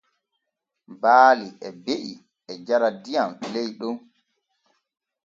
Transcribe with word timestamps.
Baali 1.01 1.47
e 1.67 1.69
be’i 1.83 2.13
e 2.51 2.53
jara 2.65 2.89
diyam 3.03 3.31
ley 3.53 3.69
ɗon. 3.79 3.95